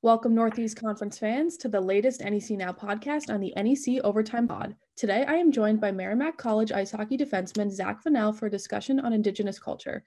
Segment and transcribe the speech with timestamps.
[0.00, 4.76] Welcome, Northeast Conference fans, to the latest NEC Now podcast on the NEC Overtime Pod.
[4.94, 9.00] Today, I am joined by Merrimack College ice hockey defenseman Zach Fennell for a discussion
[9.00, 10.04] on Indigenous culture.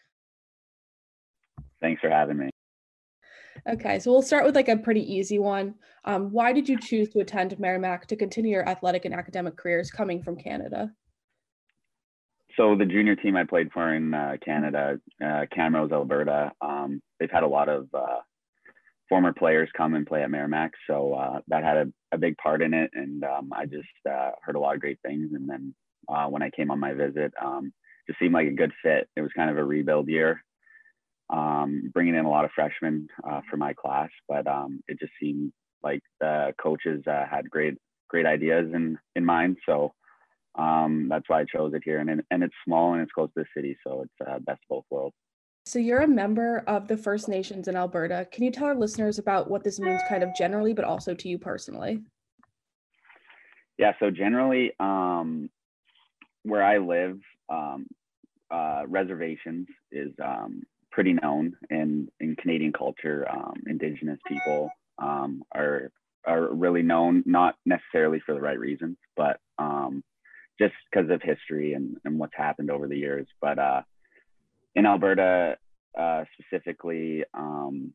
[1.82, 2.50] Thanks for having me.
[3.68, 5.76] Okay, so we'll start with like a pretty easy one.
[6.06, 9.92] Um, why did you choose to attend Merrimack to continue your athletic and academic careers
[9.92, 10.90] coming from Canada?
[12.56, 17.30] So the junior team I played for in uh, Canada, uh, Camrose, Alberta, um, they've
[17.30, 18.20] had a lot of uh,
[19.12, 20.72] former players come and play at Merrimack.
[20.88, 22.92] So uh, that had a, a, big part in it.
[22.94, 25.32] And um, I just uh, heard a lot of great things.
[25.34, 25.76] And then
[26.08, 27.74] uh, when I came on my visit, um,
[28.08, 29.10] just seemed like a good fit.
[29.18, 30.42] It was kind of a rebuild year,
[31.30, 34.08] um, bringing in a lot of freshmen uh, for my class.
[34.30, 35.52] But um, it just seemed
[35.84, 37.74] like the coaches uh, had great,
[38.10, 39.58] great ideas in, in mind.
[39.66, 39.92] So
[40.56, 42.00] um, that's why I chose it here.
[42.00, 43.76] And, and it's small and it's close to the city.
[43.86, 45.16] So it's uh, best of both worlds.
[45.66, 48.28] So you're a member of the First Nations in Alberta.
[48.32, 51.30] Can you tell our listeners about what this means kind of generally, but also to
[51.30, 52.02] you personally?
[53.78, 55.50] Yeah, so generally, um,
[56.44, 57.86] where I live, um,
[58.50, 63.28] uh, reservations is um, pretty known in, in Canadian culture.
[63.32, 65.92] Um, Indigenous people um, are
[66.26, 70.04] are really known, not necessarily for the right reasons, but um,
[70.60, 73.26] just because of history and, and what's happened over the years.
[73.42, 73.82] But uh,
[74.76, 75.58] in Alberta
[75.98, 77.94] uh, specifically, um,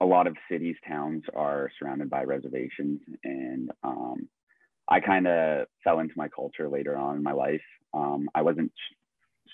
[0.00, 4.28] a lot of cities, towns are surrounded by reservations, and um,
[4.88, 7.60] I kind of fell into my culture later on in my life.
[7.92, 8.72] Um, I wasn't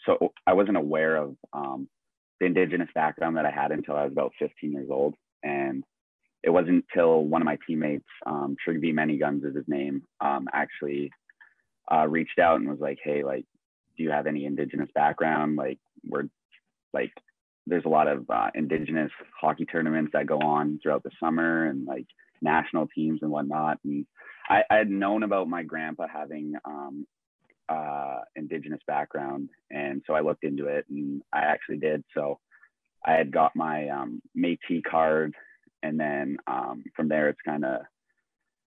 [0.07, 1.89] so I wasn't aware of um,
[2.41, 5.83] the indigenous background that I had until I was about 15 years old, and
[6.43, 10.47] it wasn't until one of my teammates, um, Trigby Many Guns is his name, um,
[10.53, 11.11] actually
[11.91, 13.47] uh, reached out and was like, "Hey, like,
[13.97, 15.57] do you have any indigenous background?
[15.57, 16.29] Like, we're
[16.93, 17.13] like
[17.67, 21.87] there's a lot of uh, indigenous hockey tournaments that go on throughout the summer and
[21.87, 22.07] like
[22.43, 23.79] national teams and whatnot.
[23.85, 24.07] And
[24.49, 27.07] I, I had known about my grandpa having um,
[27.69, 32.05] uh, indigenous background, and so I looked into it, and I actually did.
[32.13, 32.39] So
[33.05, 35.35] I had got my um, Métis card,
[35.83, 37.81] and then um, from there it's kind of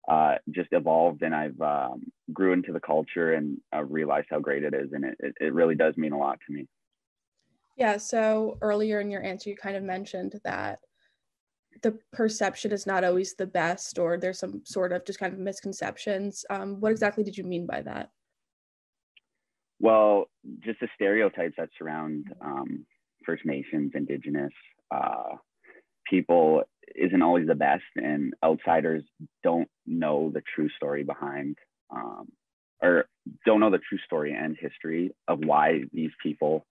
[0.09, 4.63] uh, just evolved, and I've um, grew into the culture and uh, realized how great
[4.63, 6.67] it is, and it, it really does mean a lot to me.
[7.77, 10.79] Yeah, so earlier in your answer, you kind of mentioned that
[11.83, 15.39] the perception is not always the best, or there's some sort of just kind of
[15.39, 16.45] misconceptions.
[16.49, 18.11] Um, what exactly did you mean by that?
[19.79, 20.31] Well,
[20.65, 22.87] just the stereotypes that surround um,
[23.27, 24.53] First Nations, Indigenous
[24.91, 25.35] uh,
[26.09, 26.63] people
[26.95, 29.03] isn't always the best, and outsiders
[29.43, 31.57] don't know the true story behind,
[31.91, 32.29] um,
[32.83, 33.07] or
[33.45, 36.65] don't know the true story and history of why these people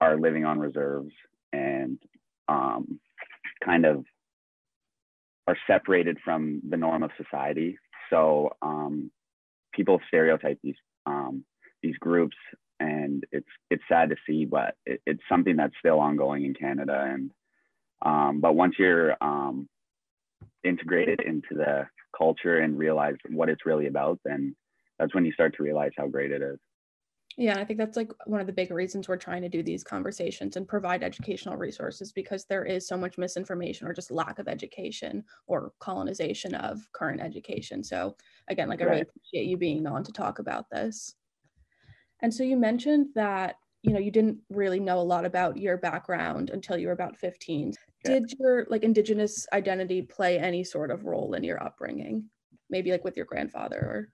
[0.00, 1.12] are living on reserves
[1.52, 1.98] and
[2.48, 3.00] um,
[3.64, 4.04] kind of
[5.46, 7.78] are separated from the norm of society.
[8.10, 9.10] So um,
[9.72, 11.44] people stereotype these um,
[11.82, 12.36] these groups,
[12.80, 17.06] and it's it's sad to see, but it, it's something that's still ongoing in Canada.
[17.08, 17.30] And
[18.02, 19.68] um, but once you're um,
[20.64, 21.86] integrated into the
[22.16, 24.54] culture and realize what it's really about, then
[24.98, 26.58] that's when you start to realize how great it is.
[27.36, 29.84] Yeah, I think that's like one of the big reasons we're trying to do these
[29.84, 34.48] conversations and provide educational resources because there is so much misinformation or just lack of
[34.48, 37.84] education or colonization of current education.
[37.84, 38.16] So,
[38.48, 41.14] again, like I really appreciate you being on to talk about this.
[42.22, 45.76] And so you mentioned that you know you didn't really know a lot about your
[45.76, 47.74] background until you were about 15
[48.04, 52.24] did your like indigenous identity play any sort of role in your upbringing?
[52.70, 54.12] Maybe like with your grandfather or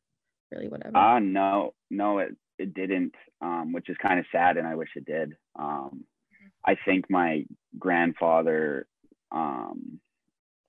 [0.50, 0.96] really whatever?
[0.96, 4.90] Uh no no it it didn't, um, which is kind of sad, and I wish
[4.94, 5.32] it did.
[5.58, 6.04] Um,
[6.64, 7.44] I think my
[7.76, 8.86] grandfather
[9.32, 9.98] um,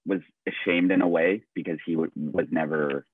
[0.04, 3.06] was ashamed in a way because he w- was never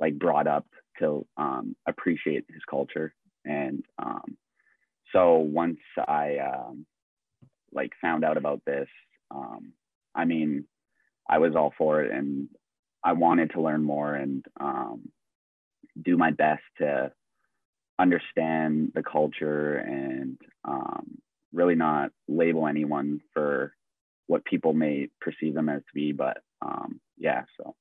[0.00, 0.66] like brought up
[1.00, 3.14] to um, appreciate his culture,
[3.44, 4.38] and um,
[5.14, 6.84] so once I um,
[7.72, 8.88] like found out about this,
[10.14, 10.64] I mean,
[11.28, 12.48] I was all for it, and
[13.02, 14.44] I wanted to learn more and
[16.02, 17.12] do my best to
[17.98, 21.18] understand the culture and um,
[21.52, 23.74] really not label anyone for
[24.26, 26.12] what people may perceive them as to be.
[26.12, 27.74] But um, yeah, so.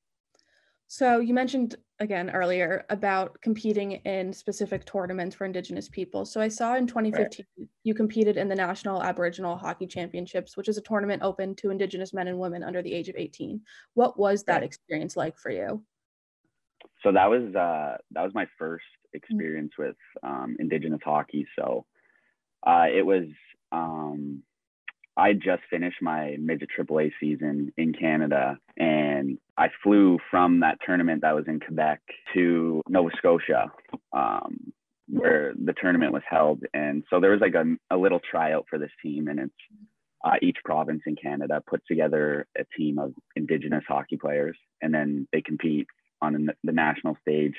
[0.88, 6.26] So you mentioned again earlier about competing in specific tournaments for Indigenous people.
[6.26, 7.68] So I saw in 2015 right.
[7.84, 12.14] you competed in the National Aboriginal Hockey Championships, which is a tournament open to Indigenous
[12.14, 13.62] men and women under the age of 18.
[13.96, 14.64] What was that right.
[14.64, 15.84] experience like for you?
[17.02, 19.18] So that was uh, that was my first Mm.
[19.18, 21.46] experience with um, Indigenous hockey.
[21.58, 21.86] So
[22.66, 23.26] uh, it was
[23.72, 24.44] um,
[25.16, 31.22] I just finished my midget AAA season in Canada, and I flew from that tournament
[31.22, 32.02] that was in Quebec
[32.34, 33.72] to Nova Scotia,
[34.12, 34.74] um,
[35.08, 36.64] where the tournament was held.
[36.74, 39.54] And so there was like a, a little tryout for this team, and it's
[40.24, 45.28] uh, each province in Canada puts together a team of Indigenous hockey players, and then
[45.32, 45.88] they compete
[46.22, 47.56] on the national stage.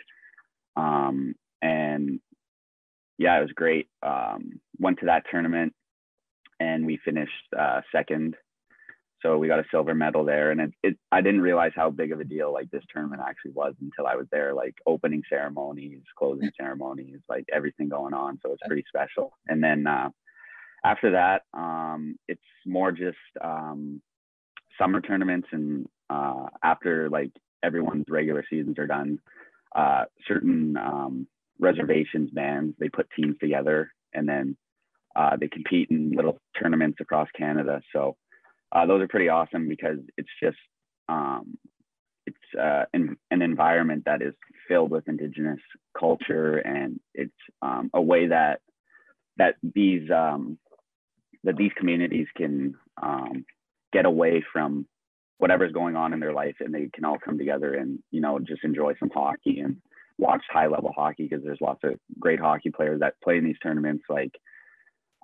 [0.76, 2.18] Um, and
[3.18, 3.88] yeah, it was great.
[4.02, 5.72] Um, went to that tournament,
[6.64, 8.36] and we finished uh, second.
[9.20, 12.12] So we got a silver medal there, and it, it, I didn't realize how big
[12.12, 14.52] of a deal like this tournament actually was until I was there.
[14.52, 18.38] Like opening ceremonies, closing ceremonies, like everything going on.
[18.42, 19.32] So it's pretty special.
[19.48, 20.10] And then uh,
[20.84, 24.02] after that, um, it's more just um,
[24.78, 27.32] summer tournaments, and uh, after like
[27.62, 29.20] everyone's regular seasons are done,
[29.74, 31.26] uh, certain um,
[31.58, 34.56] reservations bands they put teams together, and then
[35.16, 37.80] uh, they compete in little tournaments across Canada.
[37.92, 38.16] So
[38.72, 40.58] uh, those are pretty awesome because it's just
[41.08, 41.56] um,
[42.26, 44.34] it's uh, an, an environment that is
[44.68, 45.60] filled with Indigenous
[45.98, 47.32] culture, and it's
[47.62, 48.60] um, a way that
[49.36, 50.58] that these um,
[51.44, 53.44] that these communities can um,
[53.92, 54.86] get away from
[55.38, 58.38] whatever's going on in their life and they can all come together and you know
[58.38, 59.76] just enjoy some hockey and
[60.16, 63.58] watch high level hockey because there's lots of great hockey players that play in these
[63.62, 64.32] tournaments like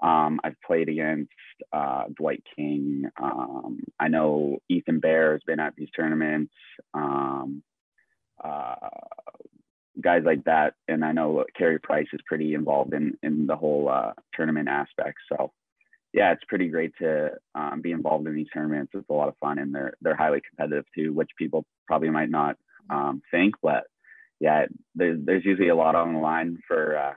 [0.02, 1.30] um, I've played against
[1.72, 3.04] uh, Dwight King.
[3.22, 6.52] Um, I know Ethan Bear has been at these tournaments.
[6.94, 7.62] Um,
[8.42, 8.74] uh,
[10.00, 13.88] guys like that, and I know Carey Price is pretty involved in in the whole
[13.88, 15.18] uh, tournament aspect.
[15.28, 15.52] So
[16.12, 18.92] yeah, it's pretty great to um, be involved in these tournaments.
[18.94, 22.30] It's a lot of fun, and they're they're highly competitive too, which people probably might
[22.30, 22.56] not
[22.88, 23.54] um, think.
[23.62, 23.84] But
[24.40, 27.12] yeah, there's there's usually a lot on the line for uh,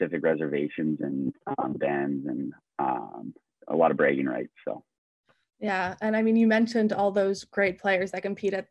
[0.00, 3.34] specific reservations and um, bands and um,
[3.68, 4.52] a lot of bragging rights.
[4.66, 4.82] So
[5.60, 8.66] yeah, and I mean, you mentioned all those great players that compete at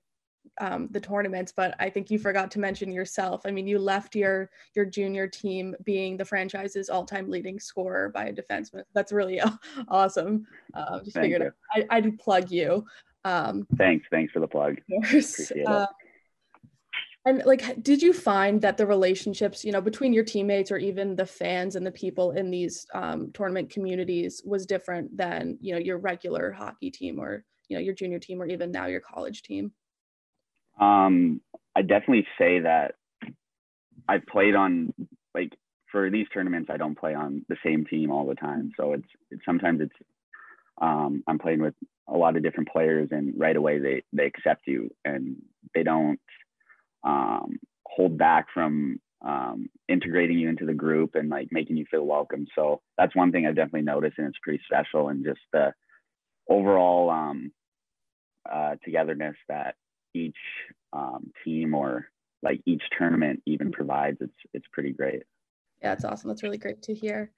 [0.60, 3.44] um, the tournaments, but I think you forgot to mention yourself.
[3.46, 8.26] I mean, you left your your junior team being the franchise's all-time leading scorer by
[8.26, 8.84] a defenseman.
[8.94, 9.40] That's really
[9.88, 10.48] awesome.
[10.74, 12.86] Uh, just Thank figured I, I'd plug you.
[13.26, 14.78] Um, thanks, thanks for the plug.
[15.04, 15.99] Appreciate uh, it.
[17.30, 21.16] And like, did you find that the relationships, you know, between your teammates or even
[21.16, 25.80] the fans and the people in these um, tournament communities was different than, you know,
[25.80, 29.44] your regular hockey team or, you know, your junior team or even now your college
[29.44, 29.72] team?
[30.82, 31.40] Um,
[31.76, 32.96] I definitely say that
[34.08, 34.92] I've played on
[35.36, 35.54] like
[35.92, 36.72] for these tournaments.
[36.74, 39.96] I don't play on the same team all the time, so it's, it's sometimes it's
[40.82, 41.76] um, I'm playing with
[42.08, 45.36] a lot of different players, and right away they they accept you and
[45.76, 46.20] they don't
[47.04, 52.06] um, hold back from um, integrating you into the group and like making you feel
[52.06, 52.46] welcome.
[52.56, 55.74] So that's one thing I've definitely noticed, and it's pretty special, and just the
[56.50, 57.52] overall um,
[58.50, 59.76] uh, togetherness that
[60.14, 60.38] each
[60.94, 62.08] um, team or
[62.42, 64.18] like each tournament even provides.
[64.22, 65.24] It's it's pretty great.
[65.82, 66.30] Yeah, it's awesome.
[66.30, 67.32] That's really great to hear.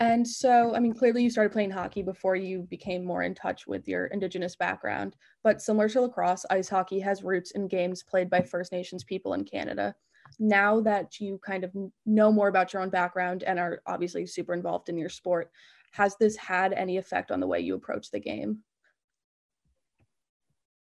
[0.00, 3.66] And so, I mean, clearly you started playing hockey before you became more in touch
[3.66, 5.16] with your Indigenous background.
[5.44, 9.34] But similar to lacrosse, ice hockey has roots in games played by First Nations people
[9.34, 9.94] in Canada.
[10.38, 11.72] Now that you kind of
[12.06, 15.50] know more about your own background and are obviously super involved in your sport,
[15.92, 18.60] has this had any effect on the way you approach the game?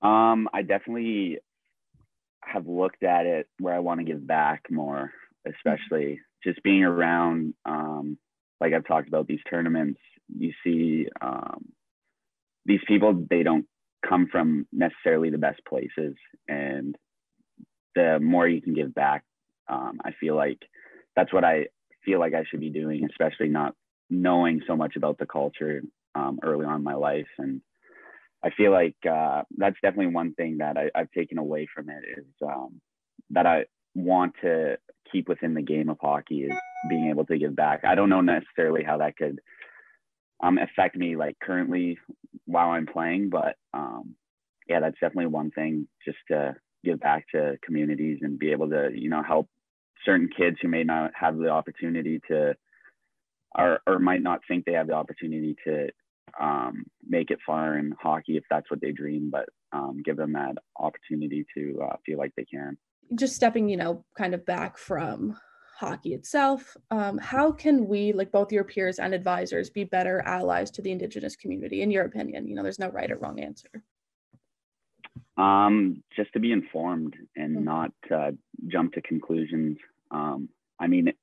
[0.01, 1.39] Um, I definitely
[2.41, 5.11] have looked at it where I want to give back more,
[5.47, 6.49] especially mm-hmm.
[6.49, 7.53] just being around.
[7.65, 8.17] Um,
[8.59, 9.99] like I've talked about these tournaments,
[10.35, 11.69] you see um,
[12.65, 13.25] these people.
[13.29, 13.65] They don't
[14.07, 16.15] come from necessarily the best places,
[16.47, 16.95] and
[17.95, 19.23] the more you can give back,
[19.67, 20.59] um, I feel like
[21.15, 21.67] that's what I
[22.05, 23.75] feel like I should be doing, especially not
[24.09, 25.81] knowing so much about the culture
[26.15, 27.61] um, early on in my life and
[28.43, 32.03] I feel like uh, that's definitely one thing that I, have taken away from it
[32.17, 32.79] is um,
[33.31, 34.77] that I want to
[35.11, 36.53] keep within the game of hockey is
[36.89, 37.83] being able to give back.
[37.85, 39.39] I don't know necessarily how that could
[40.41, 41.97] um, affect me like currently
[42.45, 44.15] while I'm playing, but um,
[44.67, 48.89] yeah, that's definitely one thing just to give back to communities and be able to,
[48.93, 49.49] you know, help
[50.05, 52.55] certain kids who may not have the opportunity to
[53.57, 55.89] or, or might not think they have the opportunity to
[56.39, 60.33] um, make it far in hockey if that's what they dream, but um, give them
[60.33, 62.77] that opportunity to uh, feel like they can.
[63.15, 65.35] Just stepping, you know, kind of back from
[65.79, 70.69] hockey itself, um, how can we, like both your peers and advisors, be better allies
[70.71, 72.47] to the Indigenous community, in your opinion?
[72.47, 73.69] You know, there's no right or wrong answer.
[75.37, 77.63] Um, just to be informed and mm-hmm.
[77.63, 78.31] not uh,
[78.67, 79.77] jump to conclusions.
[80.11, 80.49] Um,
[80.79, 81.13] I mean,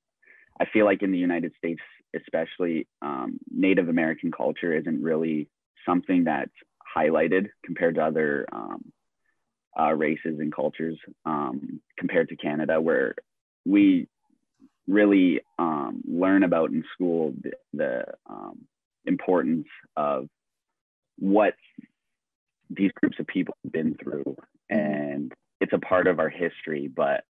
[0.58, 1.82] I feel like in the United States,
[2.14, 5.48] especially um, Native American culture isn't really
[5.84, 6.50] something that's
[6.96, 8.90] highlighted compared to other um,
[9.78, 13.14] uh, races and cultures um, compared to Canada, where
[13.64, 14.09] we
[14.87, 18.66] really um, learn about in school the, the um,
[19.04, 19.66] importance
[19.97, 20.28] of
[21.18, 21.54] what
[22.71, 24.37] these groups of people have been through.
[24.71, 27.25] And it's a part of our history, but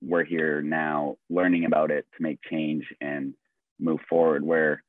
[0.00, 3.34] we're here now learning about it to make change and
[3.80, 4.44] move forward.
[4.44, 4.82] Where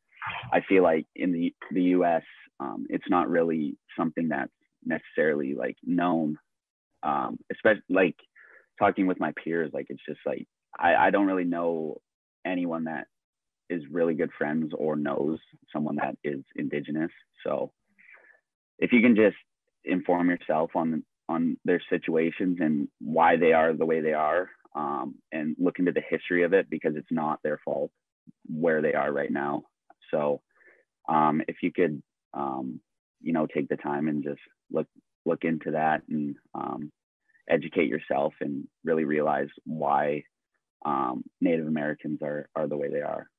[0.52, 2.24] I feel like in the, the US,
[2.60, 4.52] um, it's not really something that's
[4.86, 6.38] necessarily like known
[7.04, 8.16] um, especially like
[8.78, 11.98] talking with my peers like it's just like I, I don't really know
[12.46, 13.08] anyone that
[13.70, 15.38] is really good friends or knows
[15.72, 17.12] someone that is indigenous.
[17.46, 17.72] So
[18.80, 19.36] if you can just
[19.86, 25.14] inform yourself on on their situations and why they are the way they are um,
[25.32, 27.92] and look into the history of it because it's not their fault
[28.48, 29.62] where they are right now.
[30.10, 30.42] So
[31.08, 32.02] um, if you could
[32.34, 32.80] um,
[33.22, 34.42] you know take the time and just
[34.72, 34.88] look
[35.30, 36.92] look into that and um,
[37.50, 40.24] educate yourself and really realize why
[40.86, 43.30] um, Native Americans are are the way they are.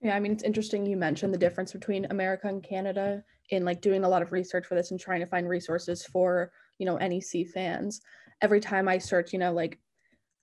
[0.00, 3.80] Yeah, I mean it's interesting you mentioned the difference between America and Canada in like
[3.80, 6.96] doing a lot of research for this and trying to find resources for you know
[6.96, 8.00] NEC fans.
[8.42, 9.78] Every time I search, you know, like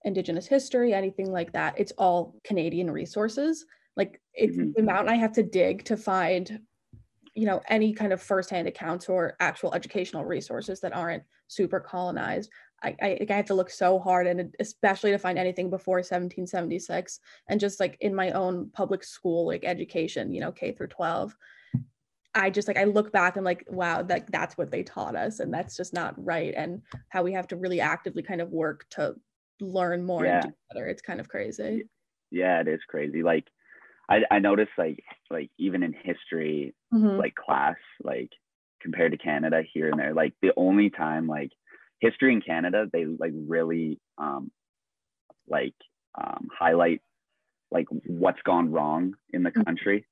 [0.03, 3.65] Indigenous history, anything like that, it's all Canadian resources.
[3.97, 4.71] Like it's mm-hmm.
[4.75, 6.59] the amount I have to dig to find
[7.33, 12.50] you know any kind of firsthand accounts or actual educational resources that aren't super colonized
[12.83, 17.19] I, I, I have to look so hard and especially to find anything before 1776
[17.47, 21.35] and just like in my own public school like education you know k through 12
[22.33, 25.39] i just like i look back and like wow that that's what they taught us
[25.39, 28.85] and that's just not right and how we have to really actively kind of work
[28.89, 29.15] to
[29.61, 30.41] learn more yeah.
[30.41, 30.88] and do better.
[30.88, 31.83] It's kind of crazy.
[32.31, 33.23] Yeah it is crazy.
[33.23, 33.47] Like
[34.11, 37.17] I, I noticed like like even in history mm-hmm.
[37.17, 38.29] like class like
[38.81, 41.51] compared to Canada here and there like the only time like
[41.99, 44.51] history in Canada they like really um
[45.47, 45.75] like
[46.21, 47.01] um highlight
[47.71, 49.63] like what's gone wrong in the mm-hmm.
[49.63, 50.05] country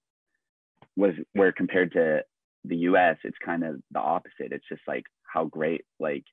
[0.96, 2.24] was where compared to
[2.64, 6.24] the US it's kind of the opposite it's just like how great like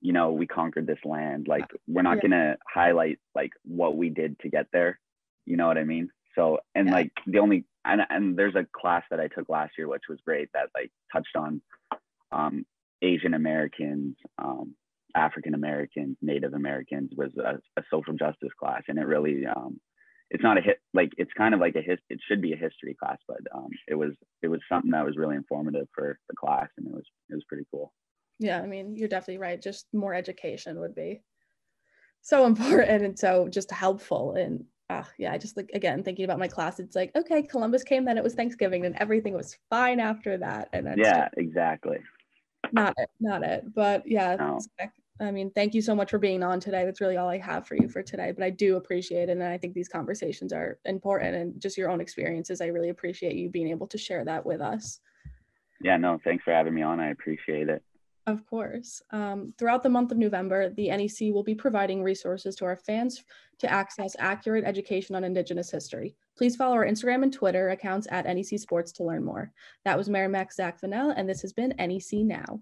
[0.00, 2.22] you know we conquered this land like we're not yeah.
[2.22, 4.98] going to highlight like what we did to get there
[5.46, 6.94] you know what i mean so and yeah.
[6.94, 10.18] like the only and, and there's a class that I took last year which was
[10.24, 11.60] great that like touched on
[12.32, 12.64] um,
[13.02, 14.74] Asian Americans, um,
[15.14, 19.80] African Americans, Native Americans was a, a, social justice class, and it really um,
[20.30, 22.56] it's not a hit like it's kind of like a his it should be a
[22.56, 24.12] history class, but um, it was
[24.42, 27.44] it was something that was really informative for the class, and it was it was
[27.48, 27.92] pretty cool.
[28.38, 29.60] Yeah, I mean you're definitely right.
[29.60, 31.22] Just more education would be
[32.22, 36.38] so important and so just helpful and uh, yeah, I just like again thinking about
[36.38, 36.78] my class.
[36.78, 40.68] It's like okay, Columbus came, then it was Thanksgiving, and everything was fine after that.
[40.72, 41.98] And then yeah, exactly.
[42.72, 43.74] Not it, not it.
[43.74, 44.60] But yeah, no.
[45.18, 46.84] I mean, thank you so much for being on today.
[46.84, 48.32] That's really all I have for you for today.
[48.32, 51.90] But I do appreciate it, and I think these conversations are important, and just your
[51.90, 52.60] own experiences.
[52.60, 55.00] I really appreciate you being able to share that with us.
[55.80, 57.00] Yeah, no, thanks for having me on.
[57.00, 57.82] I appreciate it.
[58.26, 59.00] Of course.
[59.12, 63.22] Um, throughout the month of November, the NEC will be providing resources to our fans
[63.58, 66.16] to access accurate education on Indigenous history.
[66.36, 69.52] Please follow our Instagram and Twitter accounts at NEC Sports to learn more.
[69.84, 72.60] That was Merrimack Zach Vanel, and this has been NEC Now.